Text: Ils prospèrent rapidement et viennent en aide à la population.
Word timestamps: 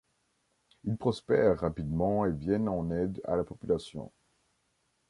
Ils 0.85 0.97
prospèrent 0.97 1.59
rapidement 1.59 2.25
et 2.25 2.31
viennent 2.31 2.69
en 2.69 2.89
aide 2.89 3.21
à 3.25 3.35
la 3.35 3.43
population. 3.43 4.11